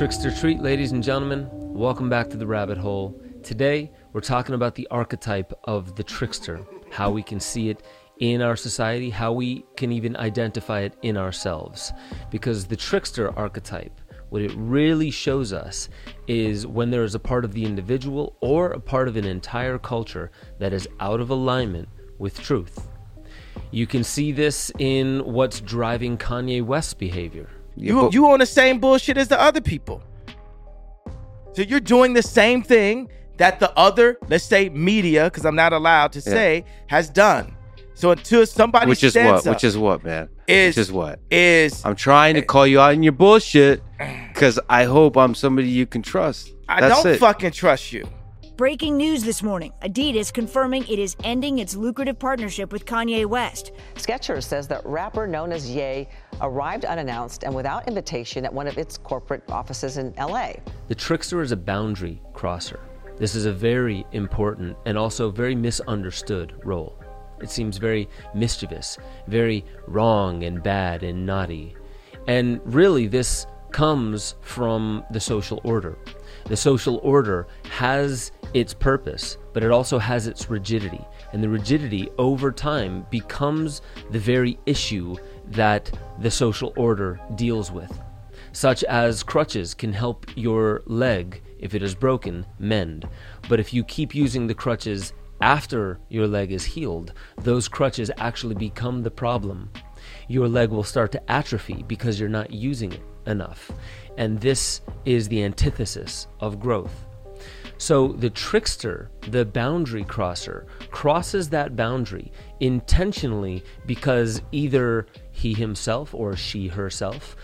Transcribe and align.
Trickster 0.00 0.30
Treat, 0.30 0.62
ladies 0.62 0.92
and 0.92 1.02
gentlemen. 1.02 1.46
Welcome 1.52 2.08
back 2.08 2.30
to 2.30 2.38
the 2.38 2.46
rabbit 2.46 2.78
hole. 2.78 3.20
Today, 3.42 3.92
we're 4.14 4.22
talking 4.22 4.54
about 4.54 4.74
the 4.74 4.88
archetype 4.90 5.52
of 5.64 5.94
the 5.94 6.02
trickster, 6.02 6.64
how 6.90 7.10
we 7.10 7.22
can 7.22 7.38
see 7.38 7.68
it 7.68 7.82
in 8.18 8.40
our 8.40 8.56
society, 8.56 9.10
how 9.10 9.30
we 9.34 9.66
can 9.76 9.92
even 9.92 10.16
identify 10.16 10.80
it 10.80 10.96
in 11.02 11.18
ourselves. 11.18 11.92
Because 12.30 12.64
the 12.64 12.76
trickster 12.76 13.38
archetype, 13.38 14.00
what 14.30 14.40
it 14.40 14.52
really 14.56 15.10
shows 15.10 15.52
us 15.52 15.90
is 16.26 16.66
when 16.66 16.90
there 16.90 17.04
is 17.04 17.14
a 17.14 17.20
part 17.20 17.44
of 17.44 17.52
the 17.52 17.66
individual 17.66 18.38
or 18.40 18.70
a 18.70 18.80
part 18.80 19.06
of 19.06 19.18
an 19.18 19.26
entire 19.26 19.76
culture 19.76 20.30
that 20.60 20.72
is 20.72 20.88
out 21.00 21.20
of 21.20 21.28
alignment 21.28 21.90
with 22.18 22.40
truth. 22.40 22.88
You 23.70 23.86
can 23.86 24.02
see 24.02 24.32
this 24.32 24.72
in 24.78 25.20
what's 25.30 25.60
driving 25.60 26.16
Kanye 26.16 26.64
West's 26.64 26.94
behavior. 26.94 27.50
You 27.80 28.10
you 28.12 28.26
on 28.30 28.38
the 28.40 28.46
same 28.46 28.78
bullshit 28.78 29.16
as 29.16 29.28
the 29.28 29.40
other 29.40 29.60
people. 29.60 30.02
So 31.52 31.62
you're 31.62 31.80
doing 31.80 32.12
the 32.12 32.22
same 32.22 32.62
thing 32.62 33.08
that 33.38 33.58
the 33.58 33.76
other, 33.76 34.18
let's 34.28 34.44
say 34.44 34.68
media, 34.68 35.24
because 35.24 35.44
I'm 35.44 35.56
not 35.56 35.72
allowed 35.72 36.12
to 36.12 36.20
say, 36.20 36.64
has 36.86 37.08
done. 37.08 37.56
So 37.94 38.12
until 38.12 38.46
somebody 38.46 38.88
which 38.88 39.04
is 39.04 39.14
what? 39.14 39.44
Which 39.44 39.64
is 39.64 39.76
what, 39.76 40.04
man? 40.04 40.28
is 40.46 40.76
which 40.76 40.82
is 40.82 40.92
what? 40.92 41.20
is 41.30 41.84
I'm 41.84 41.96
trying 41.96 42.34
to 42.34 42.42
call 42.42 42.66
you 42.66 42.80
out 42.80 42.94
in 42.94 43.02
your 43.02 43.12
bullshit 43.12 43.82
because 44.28 44.58
I 44.68 44.84
hope 44.84 45.16
I'm 45.16 45.34
somebody 45.34 45.68
you 45.68 45.86
can 45.86 46.02
trust. 46.02 46.52
I 46.68 46.80
don't 46.88 47.06
it. 47.06 47.18
fucking 47.18 47.50
trust 47.50 47.92
you. 47.92 48.08
Breaking 48.60 48.98
news 48.98 49.24
this 49.24 49.42
morning 49.42 49.72
Adidas 49.80 50.30
confirming 50.30 50.86
it 50.86 50.98
is 50.98 51.16
ending 51.24 51.60
its 51.60 51.74
lucrative 51.74 52.18
partnership 52.18 52.74
with 52.74 52.84
Kanye 52.84 53.24
West. 53.24 53.72
Skechers 53.94 54.42
says 54.42 54.68
that 54.68 54.84
rapper 54.84 55.26
known 55.26 55.50
as 55.50 55.70
Ye 55.70 56.06
arrived 56.42 56.84
unannounced 56.84 57.42
and 57.42 57.54
without 57.54 57.88
invitation 57.88 58.44
at 58.44 58.52
one 58.52 58.66
of 58.66 58.76
its 58.76 58.98
corporate 58.98 59.42
offices 59.48 59.96
in 59.96 60.12
LA. 60.18 60.52
The 60.88 60.94
trickster 60.94 61.40
is 61.40 61.52
a 61.52 61.56
boundary 61.56 62.20
crosser. 62.34 62.80
This 63.16 63.34
is 63.34 63.46
a 63.46 63.52
very 63.54 64.04
important 64.12 64.76
and 64.84 64.98
also 64.98 65.30
very 65.30 65.54
misunderstood 65.54 66.52
role. 66.62 66.98
It 67.40 67.48
seems 67.48 67.78
very 67.78 68.10
mischievous, 68.34 68.98
very 69.26 69.64
wrong 69.86 70.44
and 70.44 70.62
bad 70.62 71.02
and 71.02 71.24
naughty. 71.24 71.74
And 72.28 72.60
really, 72.66 73.06
this 73.06 73.46
comes 73.70 74.34
from 74.42 75.02
the 75.12 75.20
social 75.20 75.62
order. 75.64 75.96
The 76.44 76.56
social 76.56 77.00
order 77.02 77.46
has 77.70 78.32
its 78.54 78.74
purpose, 78.74 79.38
but 79.52 79.62
it 79.62 79.70
also 79.70 79.98
has 79.98 80.26
its 80.26 80.50
rigidity. 80.50 81.04
And 81.32 81.42
the 81.42 81.48
rigidity 81.48 82.08
over 82.18 82.50
time 82.50 83.06
becomes 83.10 83.82
the 84.10 84.18
very 84.18 84.58
issue 84.66 85.16
that 85.46 85.90
the 86.20 86.30
social 86.30 86.72
order 86.76 87.20
deals 87.36 87.70
with 87.70 88.00
such 88.52 88.82
as 88.84 89.22
crutches 89.22 89.74
can 89.74 89.92
help 89.92 90.26
your 90.34 90.82
leg, 90.86 91.42
if 91.58 91.74
it 91.74 91.82
is 91.82 91.94
broken, 91.94 92.44
mend. 92.58 93.08
But 93.48 93.60
if 93.60 93.72
you 93.72 93.84
keep 93.84 94.14
using 94.14 94.46
the 94.46 94.54
crutches 94.54 95.12
after 95.40 95.98
your 96.08 96.26
leg 96.26 96.52
is 96.52 96.64
healed, 96.64 97.12
those 97.38 97.68
crutches 97.68 98.10
actually 98.18 98.54
become 98.54 99.02
the 99.02 99.10
problem. 99.10 99.70
Your 100.28 100.48
leg 100.48 100.70
will 100.70 100.84
start 100.84 101.12
to 101.12 101.30
atrophy 101.30 101.84
because 101.86 102.18
you're 102.18 102.28
not 102.28 102.52
using 102.52 102.92
it 102.92 103.02
enough. 103.26 103.70
And 104.16 104.40
this 104.40 104.80
is 105.04 105.28
the 105.28 105.42
antithesis 105.44 106.26
of 106.40 106.60
growth. 106.60 107.06
So 107.80 108.08
the 108.08 108.28
trickster, 108.28 109.10
the 109.28 109.46
boundary 109.46 110.04
crosser, 110.04 110.66
crosses 110.90 111.48
that 111.48 111.76
boundary 111.76 112.30
intentionally 112.60 113.64
because 113.86 114.42
either 114.52 115.06
he 115.32 115.54
himself 115.54 116.14
or 116.14 116.36
she 116.36 116.68
herself 116.68 117.36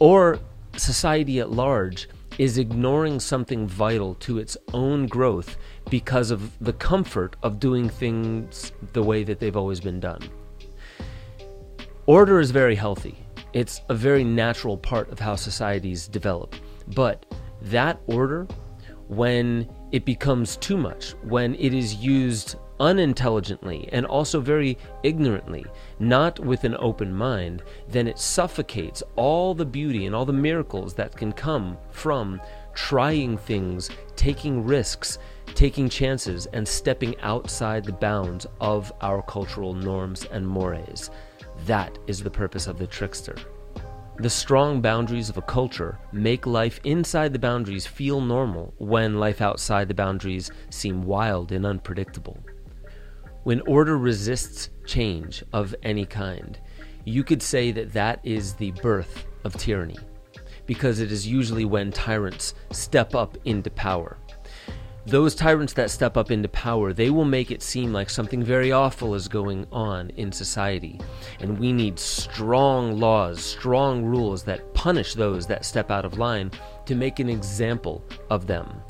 or 0.00 0.38
society 0.78 1.38
at 1.38 1.50
large 1.50 2.08
is 2.38 2.56
ignoring 2.56 3.20
something 3.20 3.68
vital 3.68 4.14
to 4.20 4.38
its 4.38 4.56
own 4.72 5.06
growth 5.06 5.58
because 5.90 6.30
of 6.30 6.58
the 6.64 6.72
comfort 6.72 7.36
of 7.42 7.60
doing 7.60 7.90
things 7.90 8.72
the 8.94 9.02
way 9.02 9.22
that 9.22 9.38
they've 9.38 9.54
always 9.56 9.80
been 9.80 10.00
done. 10.00 10.22
Order 12.06 12.40
is 12.40 12.50
very 12.50 12.74
healthy. 12.74 13.18
It's 13.52 13.82
a 13.90 13.94
very 13.94 14.24
natural 14.24 14.78
part 14.78 15.10
of 15.10 15.18
how 15.18 15.36
societies 15.36 16.08
develop. 16.08 16.56
But 16.94 17.26
that 17.60 18.00
order, 18.06 18.48
when 19.08 19.68
it 19.92 20.04
becomes 20.04 20.56
too 20.56 20.76
much, 20.76 21.12
when 21.22 21.54
it 21.56 21.74
is 21.74 21.94
used 21.96 22.56
unintelligently 22.80 23.88
and 23.92 24.04
also 24.06 24.40
very 24.40 24.76
ignorantly, 25.02 25.64
not 25.98 26.40
with 26.40 26.64
an 26.64 26.76
open 26.78 27.14
mind, 27.14 27.62
then 27.88 28.08
it 28.08 28.18
suffocates 28.18 29.02
all 29.16 29.54
the 29.54 29.64
beauty 29.64 30.06
and 30.06 30.14
all 30.14 30.24
the 30.24 30.32
miracles 30.32 30.94
that 30.94 31.16
can 31.16 31.32
come 31.32 31.76
from 31.90 32.40
trying 32.74 33.38
things, 33.38 33.90
taking 34.16 34.64
risks, 34.64 35.18
taking 35.54 35.88
chances, 35.88 36.46
and 36.46 36.66
stepping 36.66 37.18
outside 37.20 37.84
the 37.84 37.92
bounds 37.92 38.46
of 38.60 38.92
our 39.00 39.22
cultural 39.22 39.74
norms 39.74 40.24
and 40.32 40.46
mores. 40.46 41.10
That 41.66 41.96
is 42.06 42.22
the 42.22 42.30
purpose 42.30 42.66
of 42.66 42.78
the 42.78 42.86
trickster. 42.86 43.36
The 44.16 44.30
strong 44.30 44.80
boundaries 44.80 45.28
of 45.28 45.38
a 45.38 45.42
culture 45.42 45.98
make 46.12 46.46
life 46.46 46.78
inside 46.84 47.32
the 47.32 47.38
boundaries 47.38 47.84
feel 47.84 48.20
normal 48.20 48.72
when 48.78 49.18
life 49.18 49.40
outside 49.40 49.88
the 49.88 49.94
boundaries 49.94 50.52
seem 50.70 51.02
wild 51.02 51.50
and 51.50 51.66
unpredictable. 51.66 52.38
When 53.42 53.60
order 53.62 53.98
resists 53.98 54.70
change 54.86 55.42
of 55.52 55.74
any 55.82 56.06
kind, 56.06 56.56
you 57.04 57.24
could 57.24 57.42
say 57.42 57.72
that 57.72 57.92
that 57.92 58.20
is 58.22 58.54
the 58.54 58.70
birth 58.82 59.26
of 59.42 59.56
tyranny, 59.56 59.98
because 60.64 61.00
it 61.00 61.10
is 61.10 61.26
usually 61.26 61.64
when 61.64 61.90
tyrants 61.90 62.54
step 62.70 63.16
up 63.16 63.36
into 63.44 63.70
power. 63.70 64.16
Those 65.06 65.34
tyrants 65.34 65.74
that 65.74 65.90
step 65.90 66.16
up 66.16 66.30
into 66.30 66.48
power, 66.48 66.94
they 66.94 67.10
will 67.10 67.26
make 67.26 67.50
it 67.50 67.62
seem 67.62 67.92
like 67.92 68.08
something 68.08 68.42
very 68.42 68.72
awful 68.72 69.14
is 69.14 69.28
going 69.28 69.66
on 69.70 70.08
in 70.16 70.32
society. 70.32 70.98
And 71.40 71.58
we 71.58 71.74
need 71.74 71.98
strong 71.98 72.98
laws, 72.98 73.44
strong 73.44 74.02
rules 74.02 74.44
that 74.44 74.72
punish 74.72 75.12
those 75.12 75.46
that 75.48 75.66
step 75.66 75.90
out 75.90 76.06
of 76.06 76.16
line 76.16 76.50
to 76.86 76.94
make 76.94 77.18
an 77.18 77.28
example 77.28 78.02
of 78.30 78.46
them. 78.46 78.82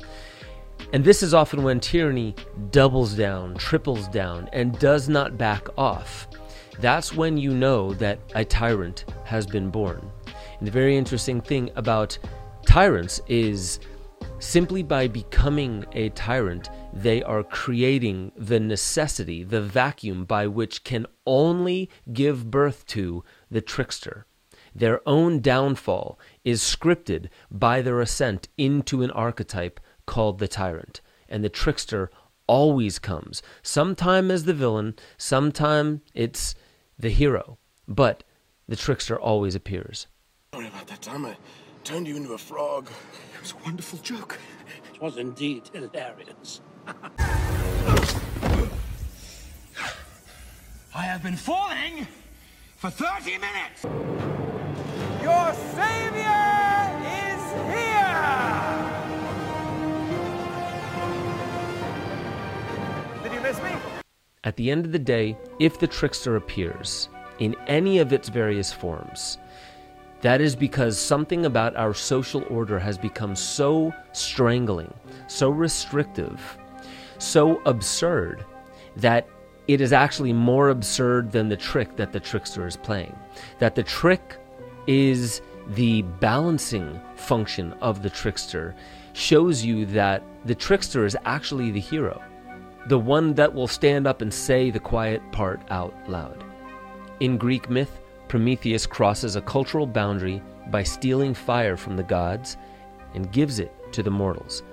And 0.93 1.03
this 1.03 1.21
is 1.21 1.33
often 1.33 1.63
when 1.63 1.81
tyranny 1.81 2.33
doubles 2.69 3.13
down, 3.13 3.55
triples 3.55 4.07
down, 4.07 4.49
and 4.53 4.79
does 4.79 5.09
not 5.09 5.37
back 5.37 5.67
off. 5.77 6.29
That's 6.79 7.13
when 7.13 7.37
you 7.37 7.53
know 7.53 7.93
that 7.95 8.19
a 8.35 8.45
tyrant 8.45 9.03
has 9.25 9.45
been 9.45 9.69
born. 9.69 10.09
And 10.59 10.65
the 10.65 10.71
very 10.71 10.95
interesting 10.95 11.41
thing 11.41 11.71
about 11.75 12.17
tyrants 12.65 13.19
is 13.27 13.79
simply 14.39 14.83
by 14.83 15.07
becoming 15.07 15.85
a 15.93 16.09
tyrant, 16.09 16.69
they 16.93 17.23
are 17.23 17.43
creating 17.43 18.31
the 18.35 18.59
necessity, 18.59 19.43
the 19.43 19.61
vacuum 19.61 20.25
by 20.25 20.47
which 20.47 20.83
can 20.83 21.05
only 21.25 21.89
give 22.11 22.51
birth 22.51 22.85
to 22.87 23.23
the 23.49 23.61
trickster. 23.61 24.25
Their 24.73 25.01
own 25.07 25.39
downfall 25.39 26.19
is 26.43 26.61
scripted 26.61 27.29
by 27.49 27.81
their 27.81 28.01
ascent 28.01 28.49
into 28.57 29.03
an 29.03 29.11
archetype 29.11 29.79
called 30.05 30.39
the 30.39 30.47
tyrant. 30.47 31.01
And 31.29 31.43
the 31.43 31.49
trickster 31.49 32.11
always 32.47 32.99
comes, 32.99 33.41
sometime 33.63 34.29
as 34.29 34.43
the 34.43 34.53
villain, 34.53 34.95
sometime 35.17 36.01
it's 36.13 36.55
the 36.99 37.09
hero, 37.09 37.57
but 37.87 38.23
the 38.67 38.75
trickster 38.75 39.19
always 39.19 39.55
appears. 39.55 40.07
Sorry 40.53 40.67
about 40.67 40.87
that 40.87 41.01
time 41.01 41.25
I 41.25 41.35
turned 41.83 42.07
you 42.07 42.17
into 42.17 42.33
a 42.33 42.37
frog. 42.37 42.89
It 43.45 43.53
was 43.53 43.61
a 43.61 43.65
wonderful 43.65 43.99
joke. 43.99 44.39
It 44.91 44.99
was 44.99 45.17
indeed 45.17 45.69
hilarious. 45.71 46.61
I 50.95 51.03
have 51.03 51.21
been 51.21 51.35
falling 51.35 52.07
for 52.75 52.89
30 52.89 53.37
minutes. 53.37 53.83
Your 55.21 55.53
savior 55.75 56.41
is 57.05 57.43
here! 57.69 58.25
Did 63.21 63.31
you 63.31 63.41
miss 63.41 63.61
me? 63.61 63.69
At 64.43 64.55
the 64.55 64.71
end 64.71 64.87
of 64.87 64.91
the 64.91 64.97
day, 64.97 65.37
if 65.59 65.79
the 65.79 65.85
trickster 65.85 66.35
appears 66.35 67.09
in 67.37 67.55
any 67.67 67.99
of 67.99 68.11
its 68.11 68.27
various 68.27 68.73
forms, 68.73 69.37
that 70.21 70.41
is 70.41 70.55
because 70.55 70.99
something 70.99 71.45
about 71.45 71.75
our 71.75 71.93
social 71.93 72.43
order 72.49 72.79
has 72.79 72.97
become 72.97 73.35
so 73.35 73.93
strangling, 74.11 74.93
so 75.27 75.49
restrictive, 75.49 76.57
so 77.17 77.61
absurd 77.65 78.43
that 78.95 79.27
it 79.67 79.81
is 79.81 79.93
actually 79.93 80.33
more 80.33 80.69
absurd 80.69 81.31
than 81.31 81.49
the 81.49 81.57
trick 81.57 81.95
that 81.95 82.11
the 82.11 82.19
trickster 82.19 82.67
is 82.67 82.77
playing. 82.77 83.15
That 83.59 83.75
the 83.75 83.83
trick 83.83 84.37
is 84.87 85.41
the 85.69 86.03
balancing 86.03 86.99
function 87.15 87.73
of 87.81 88.03
the 88.03 88.09
trickster 88.09 88.75
shows 89.13 89.63
you 89.63 89.85
that 89.87 90.21
the 90.45 90.55
trickster 90.55 91.05
is 91.05 91.17
actually 91.25 91.71
the 91.71 91.79
hero, 91.79 92.21
the 92.87 92.99
one 92.99 93.33
that 93.33 93.53
will 93.53 93.67
stand 93.67 94.05
up 94.05 94.21
and 94.21 94.31
say 94.31 94.69
the 94.69 94.79
quiet 94.79 95.21
part 95.31 95.61
out 95.69 95.95
loud. 96.07 96.43
In 97.19 97.37
Greek 97.37 97.69
myth, 97.69 97.99
Prometheus 98.27 98.85
crosses 98.85 99.35
a 99.35 99.41
cultural 99.41 99.85
boundary 99.87 100.41
by 100.67 100.83
stealing 100.83 101.33
fire 101.33 101.77
from 101.77 101.95
the 101.95 102.03
gods 102.03 102.57
and 103.13 103.31
gives 103.31 103.59
it 103.59 103.71
to 103.93 104.03
the 104.03 104.11
mortals. 104.11 104.63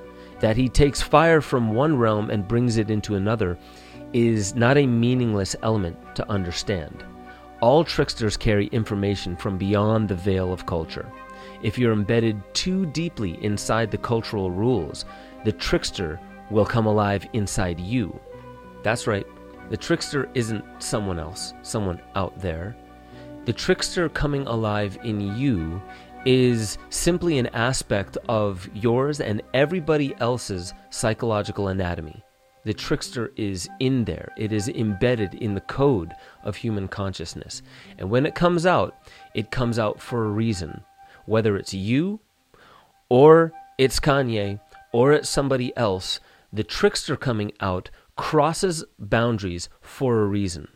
That 0.41 0.57
he 0.57 0.69
takes 0.69 1.01
fire 1.01 1.41
from 1.41 1.75
one 1.75 1.97
realm 1.97 2.31
and 2.31 2.49
brings 2.49 2.77
it 2.77 2.91
into 2.91 3.15
another 3.15 3.59
is 4.13 4.55
not 4.55 4.77
a 4.77 4.87
meaningless 4.87 5.55
element 5.63 5.97
to 6.17 6.29
understand. 6.29 7.05
All 7.61 7.85
tricksters 7.85 8.37
carry 8.37 8.67
information 8.69 9.37
from 9.37 9.57
beyond 9.57 10.09
the 10.09 10.17
veil 10.17 10.53
of 10.53 10.67
culture. 10.67 11.11
If 11.63 11.79
you're 11.79 11.93
embedded 11.93 12.43
too 12.55 12.87
deeply 12.87 13.43
inside 13.45 13.91
the 13.91 13.99
cultural 13.99 14.51
rules, 14.51 15.05
the 15.45 15.53
trickster 15.53 16.19
will 16.51 16.67
come 16.67 16.87
alive 16.87 17.27
inside 17.33 17.79
you. 17.79 18.19
That's 18.83 19.07
right, 19.07 19.27
the 19.71 19.77
trickster 19.77 20.29
isn't 20.35 20.65
someone 20.83 21.19
else, 21.19 21.55
someone 21.63 22.03
out 22.17 22.39
there. 22.41 22.77
The 23.45 23.53
trickster 23.53 24.09
coming 24.09 24.47
alive 24.47 24.97
in 25.03 25.37
you 25.37 25.83
is 26.25 26.79
simply 26.91 27.39
an 27.39 27.49
aspect 27.49 28.17
of 28.29 28.71
yours 28.73 29.21
and 29.21 29.43
everybody 29.53 30.15
else's 30.21 30.73
psychological 30.91 31.67
anatomy. 31.67 32.23
The 32.65 32.73
trickster 32.73 33.33
is 33.35 33.69
in 33.81 34.05
there. 34.05 34.33
It 34.37 34.53
is 34.53 34.69
embedded 34.69 35.35
in 35.35 35.55
the 35.55 35.61
code 35.63 36.13
of 36.45 36.55
human 36.55 36.87
consciousness. 36.87 37.63
And 37.99 38.11
when 38.11 38.27
it 38.27 38.37
comes 38.37 38.65
out, 38.65 38.95
it 39.35 39.51
comes 39.51 39.77
out 39.77 40.01
for 40.01 40.25
a 40.25 40.31
reason. 40.31 40.83
Whether 41.27 41.57
it's 41.57 41.75
you, 41.75 42.21
or 43.09 43.53
it's 43.77 43.99
Kanye, 43.99 44.61
or 44.93 45.13
it's 45.13 45.29
somebody 45.29 45.77
else, 45.77 46.21
the 46.53 46.63
trickster 46.63 47.17
coming 47.17 47.51
out 47.59 47.91
crosses 48.17 48.85
boundaries 49.01 49.69
for 49.81 50.21
a 50.21 50.27
reason. 50.27 50.69